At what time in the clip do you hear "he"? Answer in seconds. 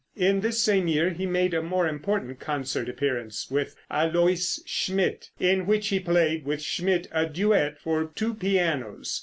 1.11-1.27, 5.89-5.99